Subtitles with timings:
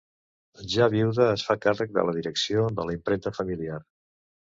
[0.75, 3.79] Ja viuda, es fa càrrec de la direcció de la impremta familiar.